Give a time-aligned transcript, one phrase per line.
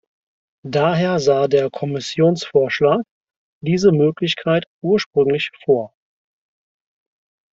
[0.65, 3.01] Daher sah der Kommissionsvorschlag
[3.63, 5.93] diese Möglichkeit ursprünglich vor.